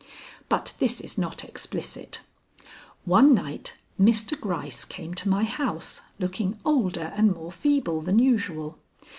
[0.49, 2.21] But this is not explicit.
[3.05, 4.31] One night Mr.
[4.35, 8.79] Gryce came to my house looking older and more feeble than usual.